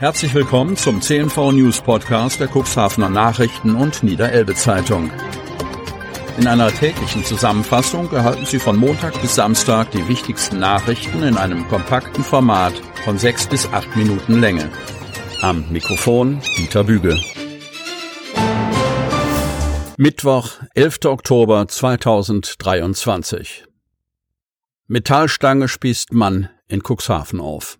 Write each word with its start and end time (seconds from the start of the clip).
Herzlich 0.00 0.32
willkommen 0.32 0.78
zum 0.78 1.02
CNV 1.02 1.52
News 1.52 1.82
Podcast 1.82 2.40
der 2.40 2.48
Cuxhavener 2.48 3.10
Nachrichten 3.10 3.74
und 3.74 4.02
Niederelbe 4.02 4.54
Zeitung. 4.54 5.10
In 6.38 6.46
einer 6.46 6.72
täglichen 6.72 7.22
Zusammenfassung 7.22 8.10
erhalten 8.10 8.46
Sie 8.46 8.58
von 8.58 8.78
Montag 8.78 9.20
bis 9.20 9.34
Samstag 9.34 9.90
die 9.90 10.08
wichtigsten 10.08 10.58
Nachrichten 10.58 11.22
in 11.22 11.36
einem 11.36 11.68
kompakten 11.68 12.24
Format 12.24 12.72
von 13.04 13.18
sechs 13.18 13.46
bis 13.46 13.66
acht 13.66 13.94
Minuten 13.94 14.40
Länge. 14.40 14.70
Am 15.42 15.70
Mikrofon 15.70 16.40
Dieter 16.56 16.84
Büge. 16.84 17.20
Mittwoch, 19.98 20.52
11. 20.72 21.00
Oktober 21.04 21.68
2023. 21.68 23.66
Metallstange 24.86 25.68
spießt 25.68 26.14
Mann 26.14 26.48
in 26.68 26.80
Cuxhaven 26.82 27.38
auf. 27.38 27.78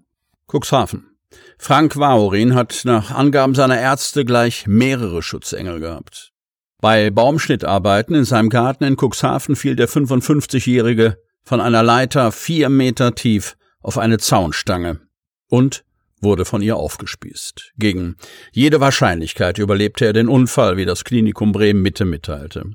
Cuxhaven. 0.52 1.09
Frank 1.58 1.98
Waorin 1.98 2.54
hat 2.54 2.82
nach 2.84 3.10
Angaben 3.10 3.54
seiner 3.54 3.78
Ärzte 3.78 4.24
gleich 4.24 4.66
mehrere 4.66 5.22
Schutzengel 5.22 5.78
gehabt. 5.78 6.32
Bei 6.80 7.10
Baumschnittarbeiten 7.10 8.14
in 8.14 8.24
seinem 8.24 8.48
Garten 8.48 8.84
in 8.84 8.96
Cuxhaven 8.96 9.54
fiel 9.56 9.76
der 9.76 9.88
55-Jährige 9.88 11.18
von 11.44 11.60
einer 11.60 11.82
Leiter 11.82 12.32
vier 12.32 12.70
Meter 12.70 13.14
tief 13.14 13.56
auf 13.82 13.98
eine 13.98 14.18
Zaunstange 14.18 15.00
und 15.50 15.84
wurde 16.22 16.46
von 16.46 16.62
ihr 16.62 16.76
aufgespießt. 16.76 17.72
Gegen 17.76 18.16
jede 18.52 18.80
Wahrscheinlichkeit 18.80 19.58
überlebte 19.58 20.06
er 20.06 20.12
den 20.14 20.28
Unfall, 20.28 20.78
wie 20.78 20.86
das 20.86 21.04
Klinikum 21.04 21.52
Bremen 21.52 21.82
Mitte 21.82 22.06
mitteilte. 22.06 22.70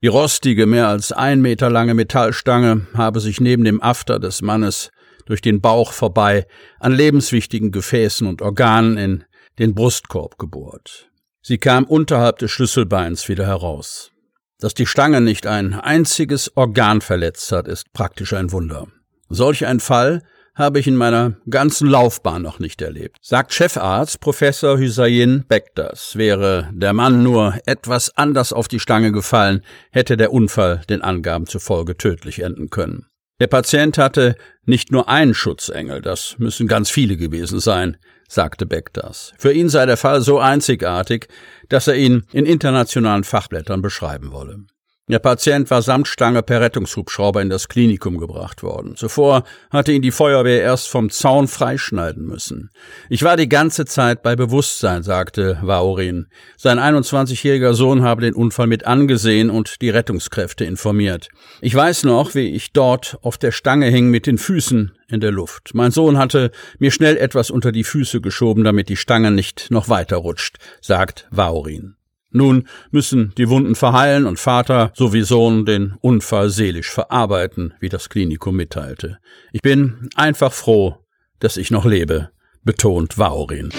Die 0.00 0.08
rostige, 0.08 0.66
mehr 0.66 0.86
als 0.86 1.10
ein 1.10 1.40
Meter 1.40 1.70
lange 1.70 1.94
Metallstange 1.94 2.86
habe 2.94 3.18
sich 3.18 3.40
neben 3.40 3.64
dem 3.64 3.82
After 3.82 4.20
des 4.20 4.42
Mannes 4.42 4.90
durch 5.28 5.42
den 5.42 5.60
Bauch 5.60 5.92
vorbei 5.92 6.46
an 6.80 6.92
lebenswichtigen 6.92 7.70
Gefäßen 7.70 8.26
und 8.26 8.42
Organen 8.42 8.96
in 8.96 9.24
den 9.58 9.74
Brustkorb 9.74 10.38
gebohrt. 10.38 11.10
Sie 11.42 11.58
kam 11.58 11.84
unterhalb 11.84 12.38
des 12.38 12.50
Schlüsselbeins 12.50 13.28
wieder 13.28 13.46
heraus. 13.46 14.10
Dass 14.58 14.74
die 14.74 14.86
Stange 14.86 15.20
nicht 15.20 15.46
ein 15.46 15.74
einziges 15.74 16.56
Organ 16.56 17.00
verletzt 17.00 17.52
hat, 17.52 17.68
ist 17.68 17.92
praktisch 17.92 18.32
ein 18.32 18.50
Wunder. 18.50 18.88
Solch 19.28 19.66
ein 19.66 19.80
Fall 19.80 20.22
habe 20.58 20.80
ich 20.80 20.88
in 20.88 20.96
meiner 20.96 21.36
ganzen 21.48 21.88
Laufbahn 21.88 22.42
noch 22.42 22.58
nicht 22.58 22.82
erlebt. 22.82 23.16
Sagt 23.22 23.52
Chefarzt 23.52 24.18
Professor 24.18 24.76
Hüsayin 24.76 25.44
Bektas, 25.46 26.16
wäre 26.16 26.68
der 26.72 26.92
Mann 26.92 27.22
nur 27.22 27.54
etwas 27.64 28.16
anders 28.16 28.52
auf 28.52 28.66
die 28.66 28.80
Stange 28.80 29.12
gefallen, 29.12 29.62
hätte 29.92 30.16
der 30.16 30.32
Unfall 30.32 30.82
den 30.90 31.02
Angaben 31.02 31.46
zufolge 31.46 31.96
tödlich 31.96 32.40
enden 32.40 32.70
können. 32.70 33.06
Der 33.40 33.46
Patient 33.46 33.96
hatte 33.98 34.36
nicht 34.64 34.90
nur 34.90 35.08
einen 35.08 35.32
Schutzengel, 35.32 36.02
das 36.02 36.36
müssen 36.38 36.66
ganz 36.66 36.90
viele 36.90 37.16
gewesen 37.16 37.60
sein, 37.60 37.96
sagte 38.28 38.66
Beck 38.66 38.92
das. 38.92 39.32
Für 39.38 39.52
ihn 39.52 39.68
sei 39.68 39.86
der 39.86 39.96
Fall 39.96 40.20
so 40.22 40.38
einzigartig, 40.40 41.28
dass 41.68 41.86
er 41.86 41.94
ihn 41.94 42.24
in 42.32 42.46
internationalen 42.46 43.24
Fachblättern 43.24 43.80
beschreiben 43.80 44.32
wolle. 44.32 44.64
Der 45.08 45.20
Patient 45.20 45.70
war 45.70 45.80
samt 45.80 46.06
Stange 46.06 46.42
per 46.42 46.60
Rettungshubschrauber 46.60 47.40
in 47.40 47.48
das 47.48 47.68
Klinikum 47.68 48.18
gebracht 48.18 48.62
worden. 48.62 48.94
Zuvor 48.94 49.44
hatte 49.70 49.92
ihn 49.92 50.02
die 50.02 50.10
Feuerwehr 50.10 50.60
erst 50.60 50.88
vom 50.88 51.08
Zaun 51.08 51.48
freischneiden 51.48 52.26
müssen. 52.26 52.70
Ich 53.08 53.22
war 53.22 53.38
die 53.38 53.48
ganze 53.48 53.86
Zeit 53.86 54.22
bei 54.22 54.36
Bewusstsein, 54.36 55.02
sagte 55.02 55.58
Vaorin. 55.62 56.26
Sein 56.58 56.78
21-jähriger 56.78 57.72
Sohn 57.72 58.02
habe 58.02 58.20
den 58.20 58.34
Unfall 58.34 58.66
mit 58.66 58.86
angesehen 58.86 59.48
und 59.48 59.80
die 59.80 59.88
Rettungskräfte 59.88 60.66
informiert. 60.66 61.28
Ich 61.62 61.74
weiß 61.74 62.04
noch, 62.04 62.34
wie 62.34 62.54
ich 62.54 62.74
dort 62.74 63.16
auf 63.22 63.38
der 63.38 63.52
Stange 63.52 63.86
hing 63.86 64.10
mit 64.10 64.26
den 64.26 64.36
Füßen 64.36 64.92
in 65.08 65.20
der 65.20 65.32
Luft. 65.32 65.70
Mein 65.72 65.90
Sohn 65.90 66.18
hatte 66.18 66.50
mir 66.78 66.90
schnell 66.90 67.16
etwas 67.16 67.50
unter 67.50 67.72
die 67.72 67.84
Füße 67.84 68.20
geschoben, 68.20 68.62
damit 68.62 68.90
die 68.90 68.96
Stange 68.96 69.30
nicht 69.30 69.70
noch 69.70 69.88
weiter 69.88 70.18
rutscht, 70.18 70.58
sagt 70.82 71.26
Vaorin. 71.30 71.97
Nun 72.30 72.68
müssen 72.90 73.32
die 73.38 73.48
Wunden 73.48 73.74
verheilen 73.74 74.26
und 74.26 74.38
Vater 74.38 74.92
sowie 74.94 75.22
Sohn 75.22 75.64
den 75.64 75.94
Unfall 76.00 76.50
seelisch 76.50 76.90
verarbeiten, 76.90 77.72
wie 77.80 77.88
das 77.88 78.10
Klinikum 78.10 78.54
mitteilte. 78.56 79.18
Ich 79.52 79.62
bin 79.62 80.10
einfach 80.14 80.52
froh, 80.52 80.98
dass 81.40 81.56
ich 81.56 81.70
noch 81.70 81.86
lebe, 81.86 82.30
betont 82.64 83.16
Vaurin. 83.16 83.70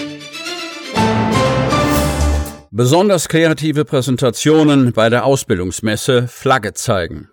Besonders 2.72 3.28
kreative 3.28 3.84
Präsentationen 3.84 4.92
bei 4.92 5.08
der 5.08 5.24
Ausbildungsmesse 5.24 6.26
Flagge 6.26 6.72
zeigen. 6.72 7.28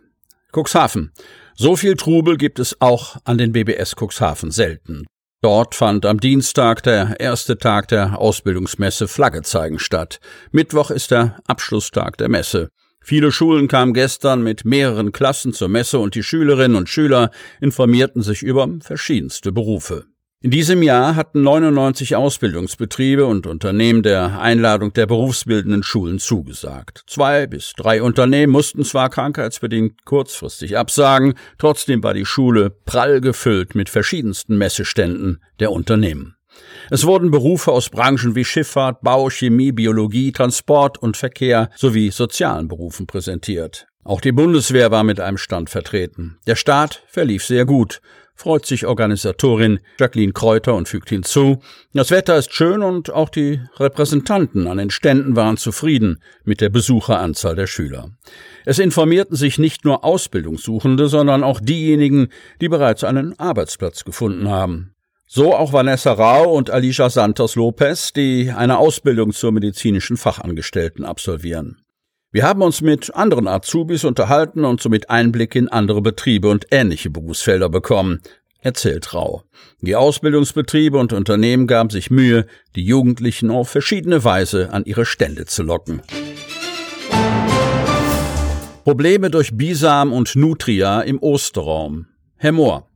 Cuxhaven. 0.52 1.12
So 1.56 1.76
viel 1.76 1.96
Trubel 1.96 2.38
gibt 2.38 2.60
es 2.60 2.80
auch 2.80 3.18
an 3.24 3.38
den 3.38 3.52
BBS 3.52 3.96
Cuxhaven 3.96 4.52
selten. 4.52 5.06
Dort 5.42 5.76
fand 5.76 6.06
am 6.08 6.20
Dienstag 6.20 6.82
der 6.82 7.20
erste 7.20 7.60
Tag 7.60 7.88
der 7.90 8.20
Ausbildungsmesse 8.20 9.08
Flagge 9.08 9.44
zeigen 9.44 9.78
statt. 9.78 10.20
Mittwoch 10.52 10.90
ist 10.90 11.12
der 11.12 11.38
Abschlusstag 11.46 12.18
der 12.18 12.28
Messe. 12.28 12.70
Viele 13.04 13.32
Schulen 13.32 13.68
kamen 13.68 13.94
gestern 13.94 14.42
mit 14.42 14.66
mehreren 14.66 15.12
Klassen 15.12 15.54
zur 15.54 15.70
Messe 15.70 16.00
und 16.00 16.16
die 16.16 16.24
Schülerinnen 16.24 16.76
und 16.76 16.90
Schüler 16.90 17.30
informierten 17.62 18.24
sich 18.24 18.42
über 18.42 18.68
verschiedenste 18.82 19.52
Berufe. 19.52 20.06
In 20.40 20.52
diesem 20.52 20.84
Jahr 20.84 21.16
hatten 21.16 21.42
99 21.42 22.16
Ausbildungsbetriebe 22.16 23.26
und 23.26 23.48
Unternehmen 23.48 24.04
der 24.04 24.40
Einladung 24.40 24.94
der 24.94 25.08
berufsbildenden 25.08 25.82
Schulen 25.82 26.20
zugesagt. 26.20 27.04
Zwei 27.08 27.48
bis 27.48 27.74
drei 27.76 28.04
Unternehmen 28.04 28.54
mussten 28.54 28.84
zwar 28.84 29.10
krankheitsbedingt 29.10 30.06
kurzfristig 30.06 30.78
absagen, 30.78 31.34
trotzdem 31.58 32.04
war 32.04 32.14
die 32.14 32.28
Schule 32.28 32.70
prall 32.70 33.20
gefüllt 33.20 33.74
mit 33.74 33.90
verschiedensten 33.90 34.60
Messeständen 34.60 35.42
der 35.60 35.72
Unternehmen. 35.72 36.36
Es 36.92 37.08
wurden 37.08 37.32
Berufe 37.32 37.72
aus 37.72 37.90
Branchen 37.90 38.36
wie 38.36 38.46
Schifffahrt, 38.46 39.02
Bau, 39.02 39.32
Chemie, 39.32 39.72
Biologie, 39.72 40.32
Transport 40.32 41.00
und 41.00 41.18
Verkehr 41.18 41.72
sowie 41.76 42.12
sozialen 42.12 42.68
Berufen 42.68 43.08
präsentiert. 43.08 43.88
Auch 44.04 44.22
die 44.22 44.32
Bundeswehr 44.32 44.92
war 44.92 45.04
mit 45.04 45.20
einem 45.20 45.40
Stand 45.40 45.72
vertreten. 45.72 46.38
Der 46.46 46.56
Start 46.56 47.04
verlief 47.08 47.44
sehr 47.44 47.66
gut 47.66 48.02
freut 48.38 48.66
sich 48.66 48.86
Organisatorin 48.86 49.80
Jacqueline 50.00 50.32
Kräuter 50.32 50.76
und 50.76 50.88
fügt 50.88 51.10
hinzu, 51.10 51.60
das 51.94 52.12
Wetter 52.12 52.38
ist 52.38 52.54
schön 52.54 52.84
und 52.84 53.12
auch 53.12 53.30
die 53.30 53.60
Repräsentanten 53.78 54.68
an 54.68 54.78
den 54.78 54.92
Ständen 54.92 55.36
waren 55.36 55.58
zufrieden 55.58 56.22
mit 56.46 56.62
der 56.62 56.70
Besucheranzahl 56.70 57.56
der 57.56 57.68
Schüler. 57.68 58.12
Es 58.64 58.80
informierten 58.80 59.36
sich 59.36 59.58
nicht 59.58 59.84
nur 59.84 60.06
Ausbildungssuchende, 60.06 61.10
sondern 61.10 61.44
auch 61.44 61.60
diejenigen, 61.60 62.30
die 62.62 62.70
bereits 62.70 63.04
einen 63.04 63.38
Arbeitsplatz 63.40 64.06
gefunden 64.06 64.50
haben. 64.50 64.94
So 65.26 65.56
auch 65.56 65.74
Vanessa 65.74 66.14
Rau 66.14 66.54
und 66.54 66.70
Alicia 66.70 67.10
Santos 67.10 67.56
Lopez, 67.56 68.14
die 68.14 68.52
eine 68.56 68.78
Ausbildung 68.78 69.34
zur 69.34 69.52
medizinischen 69.52 70.16
Fachangestellten 70.16 71.04
absolvieren. 71.04 71.82
Wir 72.34 72.44
haben 72.44 72.62
uns 72.62 72.82
mit 72.82 73.16
anderen 73.16 73.48
Azubis 73.48 74.04
unterhalten 74.04 74.66
und 74.66 74.82
somit 74.82 75.10
Einblick 75.10 75.56
in 75.56 75.70
andere 75.70 76.02
Betriebe 76.02 76.50
und 76.50 76.68
ähnliche 76.72 77.10
Berufsfelder 77.10 77.70
bekommen, 77.70 78.20
erzählt 78.60 79.14
Rau. 79.14 79.44
Die 79.80 79.96
Ausbildungsbetriebe 79.96 80.98
und 80.98 81.14
Unternehmen 81.14 81.68
gaben 81.68 81.90
sich 81.90 82.12
Mühe, 82.12 82.46
die 82.76 82.84
Jugendlichen 82.84 83.50
auf 83.50 83.70
verschiedene 83.70 84.26
Weise 84.26 84.74
an 84.74 84.84
ihre 84.84 85.06
Stände 85.06 85.46
zu 85.46 85.64
locken. 85.64 86.02
Probleme 88.84 89.30
durch 89.32 89.56
Bisam 89.56 90.12
und 90.12 90.36
Nutria 90.36 91.02
im 91.02 91.20
Osterraum. 91.22 92.08
Herr 92.36 92.52
Mohr. 92.52 92.90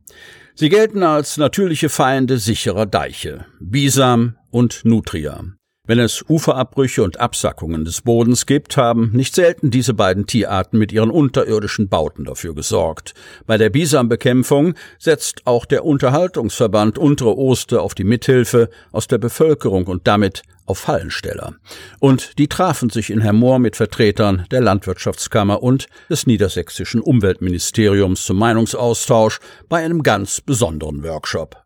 Sie 0.54 0.68
gelten 0.68 1.02
als 1.02 1.38
natürliche 1.38 1.88
Feinde 1.88 2.36
sicherer 2.36 2.84
Deiche. 2.84 3.46
Bisam 3.60 4.36
und 4.50 4.84
Nutria. 4.84 5.42
Wenn 5.84 5.98
es 5.98 6.24
Uferabbrüche 6.28 7.02
und 7.02 7.18
Absackungen 7.18 7.84
des 7.84 8.02
Bodens 8.02 8.46
gibt, 8.46 8.76
haben 8.76 9.10
nicht 9.14 9.34
selten 9.34 9.72
diese 9.72 9.94
beiden 9.94 10.26
Tierarten 10.26 10.78
mit 10.78 10.92
ihren 10.92 11.10
unterirdischen 11.10 11.88
Bauten 11.88 12.24
dafür 12.24 12.54
gesorgt. 12.54 13.14
Bei 13.46 13.58
der 13.58 13.68
Bisambekämpfung 13.68 14.74
setzt 15.00 15.44
auch 15.44 15.64
der 15.64 15.84
Unterhaltungsverband 15.84 16.98
Untere 16.98 17.36
Oster 17.36 17.82
auf 17.82 17.96
die 17.96 18.04
Mithilfe 18.04 18.70
aus 18.92 19.08
der 19.08 19.18
Bevölkerung 19.18 19.88
und 19.88 20.06
damit 20.06 20.44
auf 20.66 20.78
Fallensteller. 20.78 21.54
Und 21.98 22.38
die 22.38 22.46
trafen 22.46 22.88
sich 22.88 23.10
in 23.10 23.20
Hermoor 23.20 23.58
mit 23.58 23.74
Vertretern 23.74 24.46
der 24.52 24.60
Landwirtschaftskammer 24.60 25.64
und 25.64 25.88
des 26.08 26.28
niedersächsischen 26.28 27.00
Umweltministeriums 27.00 28.22
zum 28.22 28.38
Meinungsaustausch 28.38 29.40
bei 29.68 29.84
einem 29.84 30.04
ganz 30.04 30.40
besonderen 30.40 31.02
Workshop. 31.02 31.61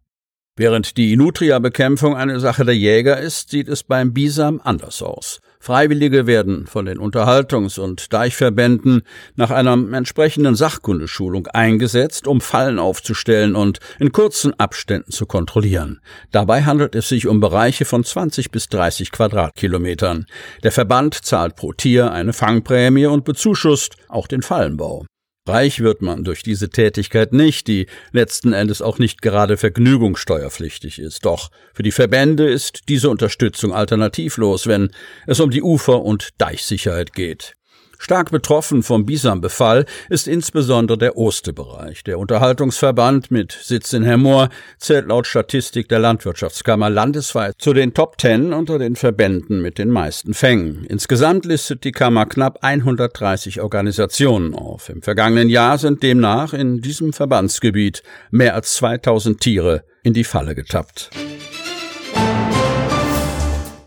Während 0.59 0.97
die 0.97 1.17
Nutria-Bekämpfung 1.17 2.17
eine 2.17 2.41
Sache 2.41 2.65
der 2.65 2.75
Jäger 2.75 3.21
ist, 3.21 3.51
sieht 3.51 3.69
es 3.69 3.83
beim 3.83 4.15
Bisam 4.15 4.59
anders 4.65 5.03
aus. 5.03 5.41
Freiwillige 5.61 6.27
werden 6.27 6.67
von 6.67 6.87
den 6.87 6.99
Unterhaltungs- 6.99 7.79
und 7.79 8.13
Deichverbänden 8.15 9.03
nach 9.35 9.51
einer 9.51 9.73
entsprechenden 9.95 10.55
Sachkundeschulung 10.55 11.47
eingesetzt, 11.49 12.27
um 12.27 12.41
Fallen 12.41 12.79
aufzustellen 12.79 13.55
und 13.55 13.81
in 13.99 14.13
kurzen 14.13 14.59
Abständen 14.59 15.11
zu 15.11 15.27
kontrollieren. 15.27 16.01
Dabei 16.31 16.63
handelt 16.63 16.95
es 16.95 17.11
sich 17.11 17.27
um 17.27 17.41
Bereiche 17.41 17.85
von 17.85 18.03
20 18.03 18.51
bis 18.51 18.71
30 18.71 19.13
Quadratkilometern. 19.13 20.25
Der 20.63 20.73
Verband 20.73 21.17
zahlt 21.17 21.57
pro 21.57 21.75
Tier 21.75 22.13
eine 22.13 22.33
Fangprämie 22.33 23.07
und 23.07 23.27
bezuschusst 23.27 23.97
auch 24.09 24.27
den 24.27 24.41
Fallenbau. 24.41 25.05
Reich 25.47 25.81
wird 25.81 26.03
man 26.03 26.25
durch 26.25 26.43
diese 26.43 26.71
Tätigkeit 26.71 27.33
nicht, 27.33 27.69
die 27.69 27.87
letzten 28.13 28.53
Endes 28.53 28.83
auch 28.83 28.99
nicht 28.99 29.23
gerade 29.23 29.57
vergnügungssteuerpflichtig 29.57 30.99
ist. 30.99 31.25
Doch 31.25 31.51
für 31.73 31.83
die 31.83 31.93
Verbände 31.93 32.49
ist 32.49 32.89
diese 32.89 33.11
Unterstützung 33.11 33.73
alternativlos, 33.73 34.67
wenn 34.67 34.91
es 35.27 35.41
um 35.41 35.51
die 35.51 35.63
Ufer- 35.63 36.03
und 36.03 36.31
Deichsicherheit 36.39 37.13
geht. 37.13 37.55
Stark 37.99 38.31
betroffen 38.31 38.83
vom 38.83 39.07
Bisam-Befall 39.07 39.87
ist 40.09 40.29
insbesondere 40.29 40.99
der 40.99 41.17
Ostebereich. 41.17 42.05
Der 42.05 42.19
Unterhaltungsverband 42.19 43.31
mit 43.31 43.53
Sitz 43.53 43.93
in 43.93 44.03
Hermoor 44.03 44.49
zählt 44.79 45.09
laut 45.09 45.27
Statistik 45.27 45.89
der 45.89 45.99
Landwirtschaftskammer 45.99 46.91
landesweit 46.91 47.55
zu 47.59 47.73
den 47.73 47.95
Top 47.95 48.19
Ten 48.19 48.53
unter 48.53 48.79
den 48.79 48.97
Verbänden 48.97 49.63
mit 49.63 49.79
den 49.79 49.91
meisten 49.91 50.35
Fängen. 50.35 50.85
Insgesamt 50.85 51.45
listet 51.45 51.85
die 51.85 51.93
Kammer 51.93 52.27
knapp 52.27 52.59
130 52.63 53.61
Organisationen 53.61 54.55
auf. 54.55 54.89
Im 54.89 55.03
vergangenen 55.03 55.49
Jahr 55.49 55.79
sind 55.79 56.03
demnach 56.03 56.53
in 56.53 56.81
diesem 56.81 57.13
Verbandsgebiet 57.13 58.03
mehr 58.31 58.55
als 58.55 58.75
2000 58.75 59.41
Tiere 59.41 59.85
in 60.03 60.15
die 60.15 60.25
Falle 60.25 60.55
getappt. 60.55 61.11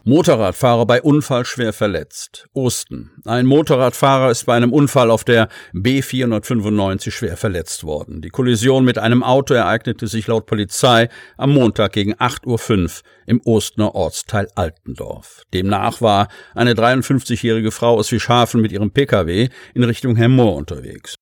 Motorradfahrer 0.09 0.88
bei 0.88 1.03
Unfall 1.03 1.45
schwer 1.45 1.71
verletzt. 1.71 2.47
Osten. 2.53 3.11
Ein 3.25 3.45
Motorradfahrer 3.45 4.31
ist 4.31 4.47
bei 4.47 4.56
einem 4.56 4.73
Unfall 4.73 5.11
auf 5.11 5.23
der 5.23 5.50
B495 5.75 7.11
schwer 7.11 7.38
verletzt 7.38 7.83
worden. 7.83 8.19
Die 8.23 8.31
Kollision 8.31 8.85
mit 8.85 8.97
einem 8.97 9.21
Auto 9.21 9.53
ereignete 9.53 10.07
sich 10.07 10.25
laut 10.25 10.47
Polizei 10.47 11.09
am 11.38 11.53
Montag 11.53 11.91
gegen 11.91 12.15
8.05 12.15 12.47
Uhr 12.47 12.89
im 13.27 13.39
Ostener 13.45 13.94
Ortsteil 13.94 14.47
Altendorf. 14.56 15.44
Demnach 15.53 16.01
war 16.01 16.27
eine 16.55 16.73
53-jährige 16.73 17.69
Frau 17.69 17.94
aus 17.94 18.12
Wischhafen 18.12 18.62
mit 18.62 18.71
ihrem 18.71 18.89
Pkw 18.89 19.50
in 19.75 19.83
Richtung 19.83 20.15
Hemmoor 20.15 20.55
unterwegs. 20.55 21.19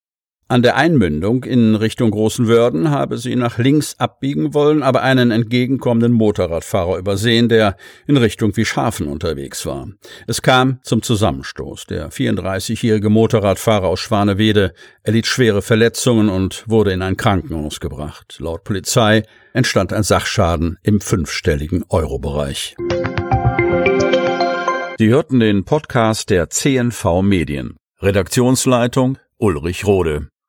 An 0.49 0.61
der 0.61 0.77
Einmündung 0.77 1.43
in 1.43 1.75
Richtung 1.75 2.09
Großen 2.09 2.47
Wörden 2.47 2.89
habe 2.89 3.17
sie 3.17 3.35
nach 3.35 3.57
links 3.57 3.95
abbiegen 3.99 4.53
wollen, 4.53 4.81
aber 4.81 5.01
einen 5.01 5.29
entgegenkommenden 5.29 6.13
Motorradfahrer 6.13 6.97
übersehen, 6.97 7.49
der 7.49 7.75
in 8.05 8.15
Richtung 8.15 8.55
Wischhafen 8.55 9.07
unterwegs 9.07 9.65
war. 9.65 9.89
Es 10.25 10.41
kam 10.41 10.79
zum 10.83 11.01
Zusammenstoß. 11.01 11.87
Der 11.87 12.11
34-jährige 12.11 13.09
Motorradfahrer 13.09 13.89
aus 13.89 13.99
Schwanewede 13.99 14.73
erlitt 15.03 15.27
schwere 15.27 15.61
Verletzungen 15.61 16.29
und 16.29 16.63
wurde 16.65 16.93
in 16.93 17.01
ein 17.01 17.17
Krankenhaus 17.17 17.81
gebracht. 17.81 18.37
Laut 18.39 18.63
Polizei 18.63 19.23
entstand 19.51 19.91
ein 19.91 20.03
Sachschaden 20.03 20.77
im 20.81 21.01
fünfstelligen 21.01 21.83
Eurobereich. 21.89 22.77
Sie 24.97 25.09
hörten 25.09 25.41
den 25.41 25.65
Podcast 25.65 26.29
der 26.29 26.49
CNV 26.49 27.21
Medien. 27.21 27.75
Redaktionsleitung 28.01 29.17
Ulrich 29.39 29.85
Rode. 29.85 30.29